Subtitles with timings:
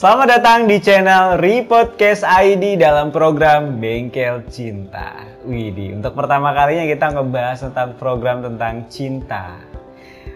[0.00, 5.28] Selamat datang di channel Repodcast ID dalam program Bengkel Cinta.
[5.44, 9.60] Widih, untuk pertama kalinya kita ngebahas tentang program tentang cinta.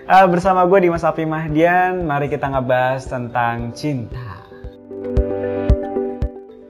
[0.05, 4.45] Uh, bersama gue Dimas Api Mahdian, mari kita ngebahas tentang cinta.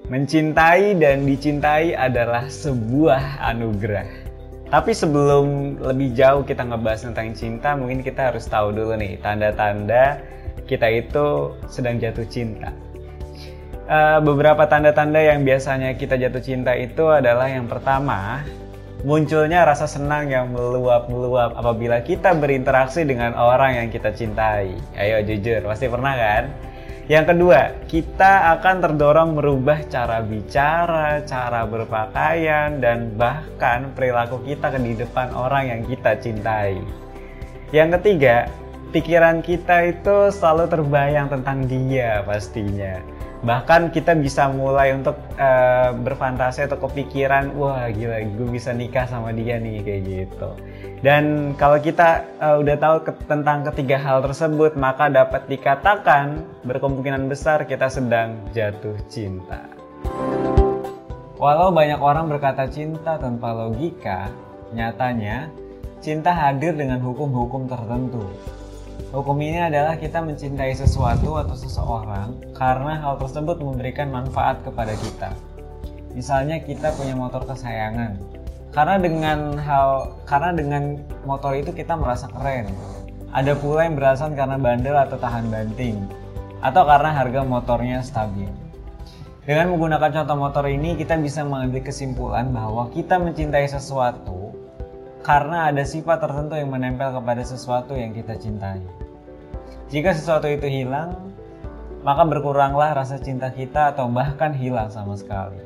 [0.06, 4.06] Mencintai dan dicintai adalah sebuah anugerah.
[4.70, 10.22] Tapi sebelum lebih jauh kita ngebahas tentang cinta, mungkin kita harus tahu dulu nih tanda-tanda
[10.64, 12.70] kita itu sedang jatuh cinta.
[13.84, 18.40] Uh, beberapa tanda-tanda yang biasanya kita jatuh cinta itu adalah yang pertama,
[19.04, 24.72] munculnya rasa senang yang meluap-meluap apabila kita berinteraksi dengan orang yang kita cintai.
[24.96, 26.44] Ayo jujur, pasti pernah kan?
[27.04, 34.96] Yang kedua, kita akan terdorong merubah cara bicara, cara berpakaian, dan bahkan perilaku kita di
[34.96, 36.80] depan orang yang kita cintai.
[37.76, 38.48] Yang ketiga,
[38.94, 43.02] pikiran kita itu selalu terbayang tentang dia pastinya.
[43.44, 49.36] Bahkan kita bisa mulai untuk uh, berfantasi atau kepikiran, wah gila, gue bisa nikah sama
[49.36, 50.48] dia nih kayak gitu.
[51.04, 57.28] Dan kalau kita uh, udah tahu ke tentang ketiga hal tersebut, maka dapat dikatakan berkemungkinan
[57.28, 59.68] besar kita sedang jatuh cinta.
[61.36, 64.32] Walau banyak orang berkata cinta tanpa logika,
[64.72, 65.52] nyatanya
[66.00, 68.24] cinta hadir dengan hukum-hukum tertentu
[69.14, 75.30] Hukum ini adalah kita mencintai sesuatu atau seseorang karena hal tersebut memberikan manfaat kepada kita.
[76.18, 78.18] Misalnya kita punya motor kesayangan.
[78.74, 82.66] Karena dengan hal karena dengan motor itu kita merasa keren.
[83.30, 86.10] Ada pula yang beralasan karena bandel atau tahan banting
[86.58, 88.50] atau karena harga motornya stabil.
[89.46, 94.43] Dengan menggunakan contoh motor ini kita bisa mengambil kesimpulan bahwa kita mencintai sesuatu
[95.24, 98.84] karena ada sifat tertentu yang menempel kepada sesuatu yang kita cintai.
[99.88, 101.32] Jika sesuatu itu hilang,
[102.04, 105.56] maka berkuranglah rasa cinta kita atau bahkan hilang sama sekali.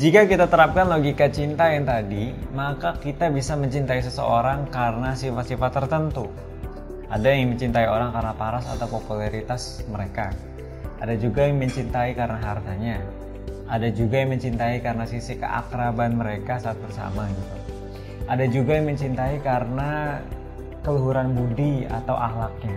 [0.00, 6.32] Jika kita terapkan logika cinta yang tadi, maka kita bisa mencintai seseorang karena sifat-sifat tertentu.
[7.12, 10.32] Ada yang mencintai orang karena paras atau popularitas mereka.
[11.04, 13.04] Ada juga yang mencintai karena hartanya.
[13.70, 17.54] Ada juga yang mencintai karena sisi keakraban mereka saat bersama gitu.
[18.26, 20.18] Ada juga yang mencintai karena
[20.82, 22.74] keluhuran budi atau akhlaknya.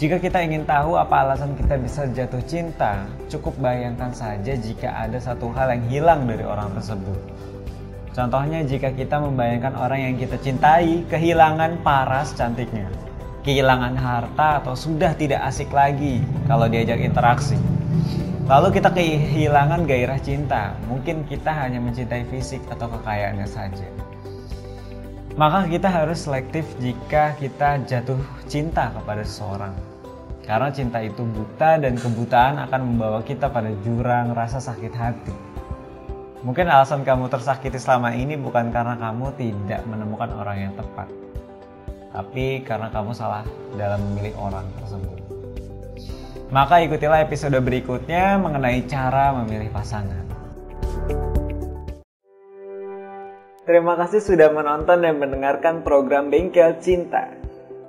[0.00, 5.20] Jika kita ingin tahu apa alasan kita bisa jatuh cinta, cukup bayangkan saja jika ada
[5.20, 7.20] satu hal yang hilang dari orang tersebut.
[8.16, 12.88] Contohnya jika kita membayangkan orang yang kita cintai kehilangan paras cantiknya,
[13.44, 17.60] kehilangan harta atau sudah tidak asik lagi kalau diajak interaksi.
[18.50, 23.86] Lalu kita kehilangan gairah cinta, mungkin kita hanya mencintai fisik atau kekayaannya saja.
[25.38, 28.18] Maka kita harus selektif jika kita jatuh
[28.50, 29.70] cinta kepada seseorang.
[30.42, 35.34] Karena cinta itu buta dan kebutaan akan membawa kita pada jurang rasa sakit hati.
[36.42, 41.06] Mungkin alasan kamu tersakiti selama ini bukan karena kamu tidak menemukan orang yang tepat.
[42.10, 43.46] Tapi karena kamu salah
[43.78, 45.29] dalam memilih orang tersebut.
[46.50, 50.26] Maka ikutilah episode berikutnya mengenai cara memilih pasangan.
[53.62, 57.30] Terima kasih sudah menonton dan mendengarkan program Bengkel Cinta.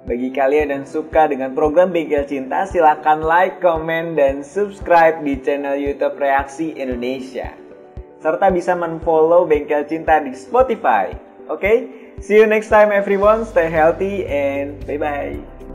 [0.05, 5.73] Bagi kalian yang suka dengan program Bengkel Cinta, silahkan like, komen, dan subscribe di channel
[5.73, 7.57] YouTube Reaksi Indonesia.
[8.21, 11.09] Serta bisa menfollow Bengkel Cinta di Spotify.
[11.49, 11.77] Oke, okay?
[12.21, 13.41] see you next time everyone.
[13.41, 15.70] Stay healthy and bye-bye.